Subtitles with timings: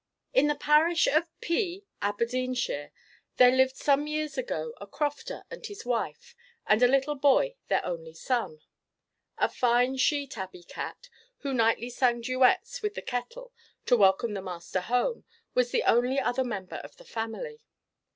[0.33, 2.91] In the parish of P, Aberdeenshire,
[3.37, 6.35] there lived some years ago a crofter and his wife,
[6.65, 8.61] and a little boy their only son.
[9.37, 11.07] A fine she tabby cat
[11.41, 13.53] who nightly sang duets with the kettle
[13.85, 17.61] to welcome the master home, was the only other member of the family.